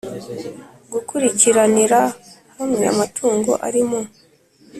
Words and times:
gukurikiranira 0.91 2.01
hamwe 2.57 2.83
amatungo 2.91 3.51
ari 3.67 3.81
mu 3.89 4.01